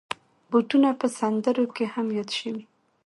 بوټونه 0.49 0.89
په 0.99 1.07
سندرو 1.17 1.65
کې 1.75 1.85
هم 1.93 2.07
یاد 2.17 2.29
شوي. 2.39 2.63